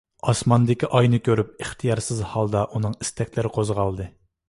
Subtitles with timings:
[0.31, 4.15] ئاسماندىكى ئاينى كۆرۈپ ئىختىيارسىز ھالدا ئۇنىڭ ئىستەكلىرى قوزغالدى.